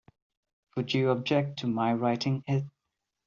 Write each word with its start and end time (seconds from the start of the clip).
Would 0.75 0.95
you 0.95 1.11
object 1.11 1.59
to 1.59 1.67
my 1.67 1.93
writing 1.93 2.43
it? 2.47 2.63